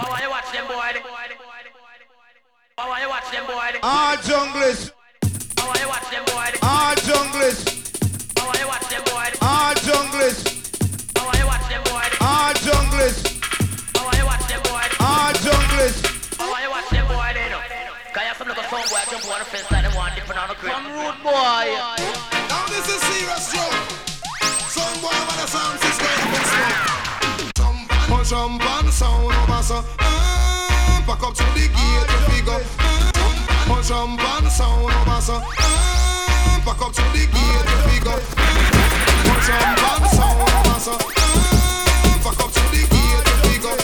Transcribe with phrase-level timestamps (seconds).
[0.00, 0.96] How you watch them boy?
[2.78, 3.68] How you watch them boy?
[3.82, 4.92] Ah, junglist.
[5.60, 6.48] How you watch them boy?
[6.62, 7.68] Ah, junglist.
[8.40, 9.28] How you watch them boy?
[9.44, 10.40] Ah, junglist.
[11.20, 12.06] How you watch them boy?
[12.16, 13.28] Ah, junglist.
[13.92, 14.86] How you watch them boy?
[15.04, 16.00] Ah, junglist.
[16.40, 17.30] How you watch them boy?
[17.36, 17.60] They know.
[18.16, 20.48] Cause you some little song boy jump on the fence like they want different on
[20.48, 20.72] the crib.
[20.72, 21.64] Some rude boy.
[22.48, 23.76] Now this is serious joke.
[24.64, 26.39] Some boy with a sound system
[28.20, 28.30] and.
[28.30, 29.70] Punch jump the sound of us.
[29.70, 29.82] Uh,
[31.06, 32.60] back up to the gate to figure.
[32.78, 35.30] Uh, jump the sound of us.
[35.30, 35.40] Uh,
[36.64, 38.20] back up to the gate to figure.
[39.24, 40.88] Punch jump the sound us.
[40.88, 40.98] Uh,
[42.22, 43.78] back up to the gate to figure.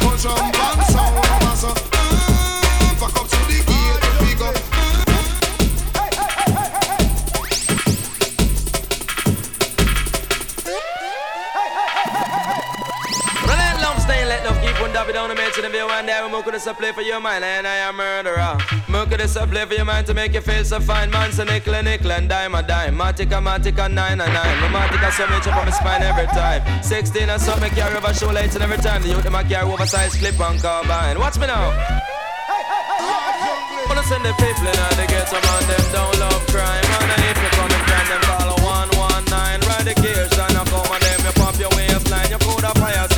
[0.00, 1.87] Punch jump the sound of us.
[15.08, 16.20] Keep down the mention of you one day.
[16.20, 18.58] We could have play for your mind, and I am murderer.
[18.88, 21.10] More could have play for your mind to make you feel so fine.
[21.10, 22.94] Man, so nickel and nickel and dime a dime.
[22.94, 24.56] Matica, Matica, nine and nine.
[24.60, 26.60] My Matica, so much up on my spine every time.
[26.82, 29.02] 16 and something carry over shoelace and every time.
[29.02, 31.18] The youth, them a carry oversized clip on carbine.
[31.18, 31.72] Watch me now.
[33.88, 36.84] Wanna send the people in the ghetto, man, them don't love crime.
[36.84, 39.68] And if you come and friend them, a 119.
[39.68, 42.28] Ride the gears and I come and them, you pop your waistline.
[42.28, 43.08] You could have fire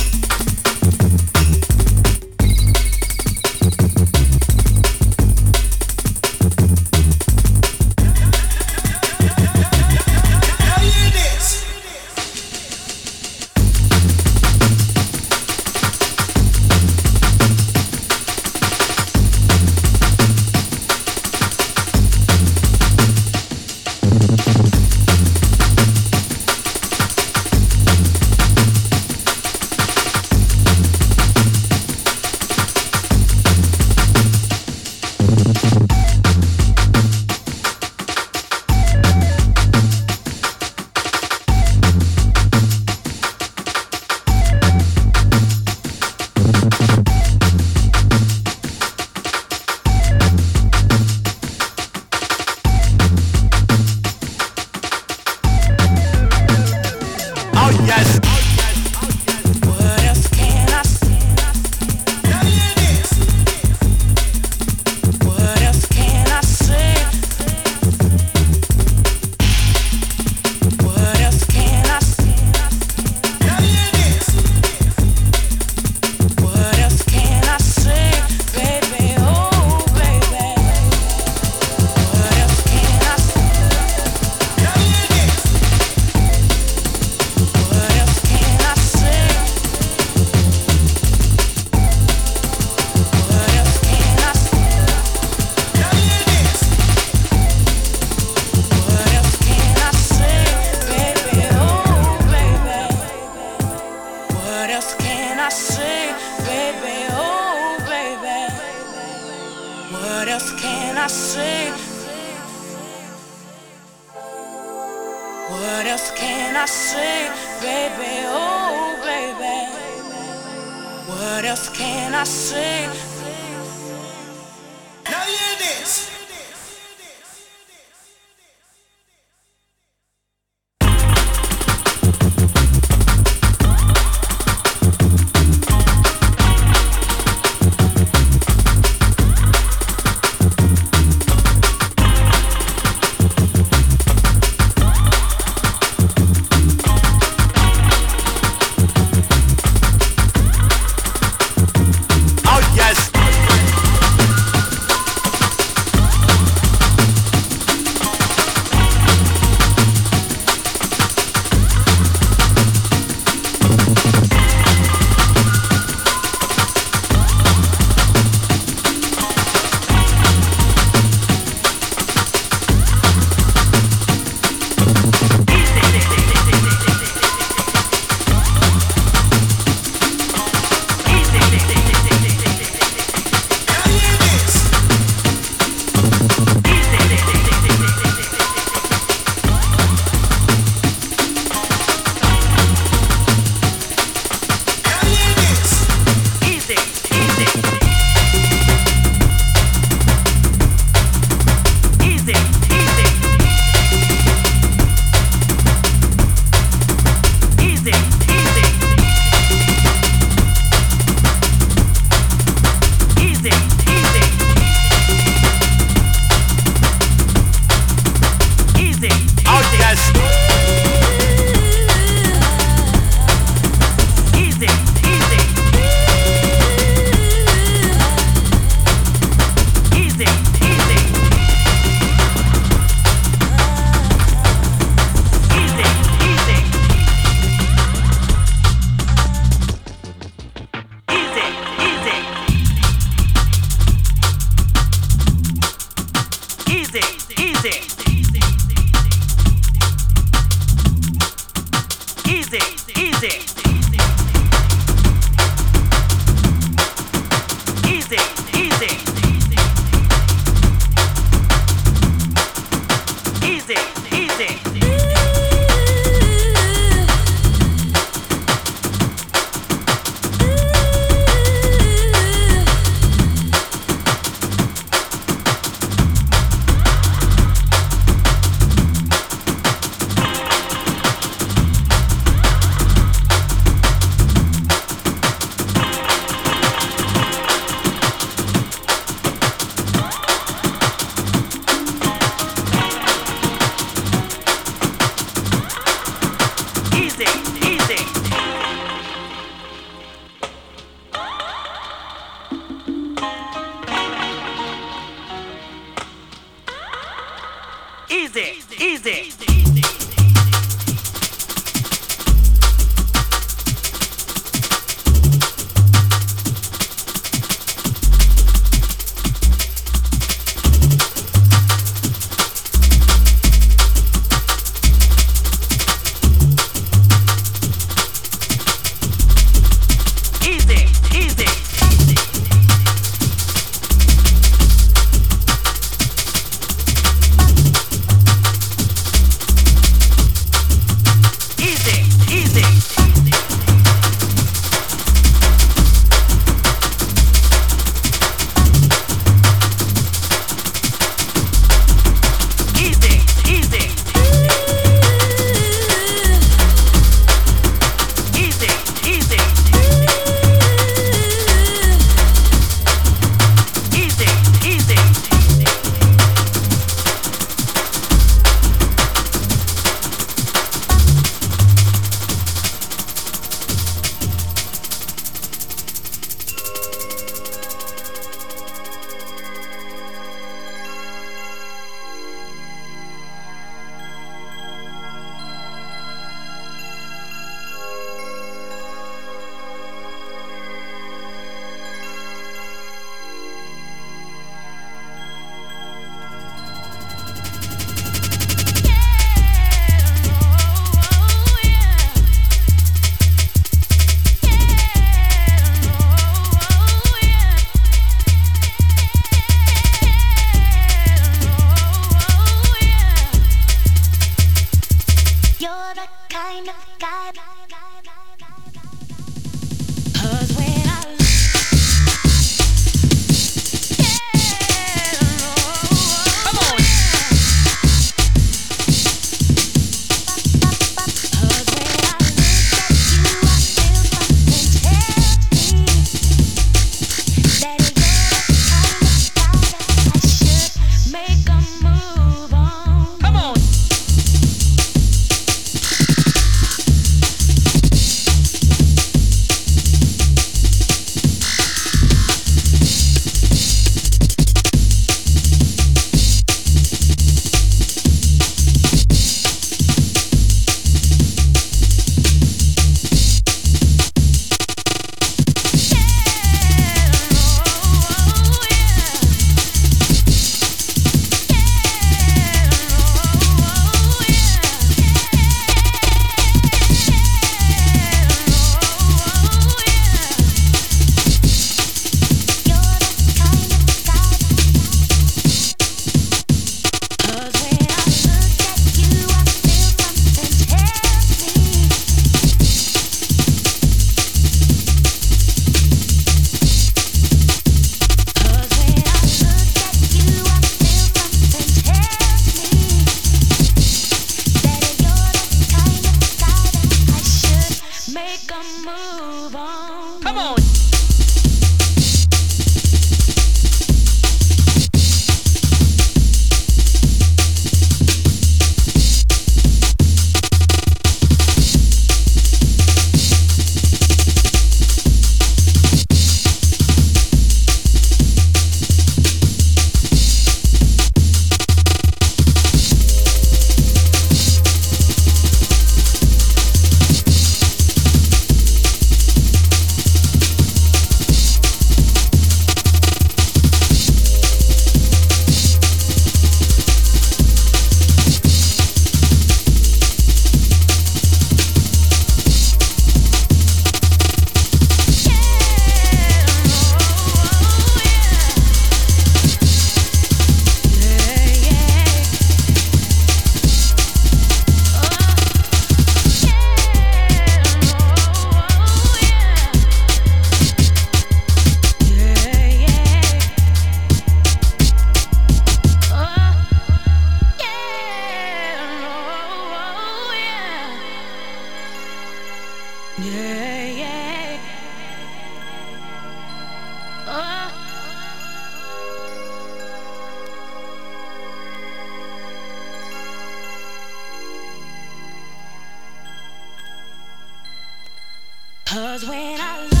[598.91, 600.00] Cause when I look